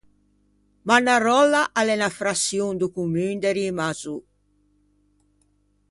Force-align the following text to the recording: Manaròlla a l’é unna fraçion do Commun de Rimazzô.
Manaròlla 0.89 1.61
a 1.79 1.81
l’é 1.87 1.95
unna 1.99 2.09
fraçion 2.19 2.71
do 2.81 2.87
Commun 2.97 3.33
de 3.43 3.49
Rimazzô. 3.57 4.17